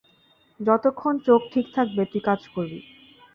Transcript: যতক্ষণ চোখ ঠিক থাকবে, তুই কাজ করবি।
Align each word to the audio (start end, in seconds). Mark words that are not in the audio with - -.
যতক্ষণ 0.59 1.13
চোখ 1.19 1.41
ঠিক 1.53 1.65
থাকবে, 1.75 2.01
তুই 2.05 2.21
কাজ 2.21 2.41
করবি। 2.47 2.79